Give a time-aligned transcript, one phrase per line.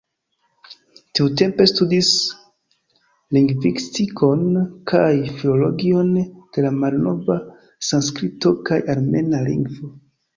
[1.17, 2.07] Tiutempe studis
[3.37, 4.41] lingvistikon
[4.93, 7.37] kaj filologion de la malnova
[7.89, 9.93] sanskrito kaj armena lingvo.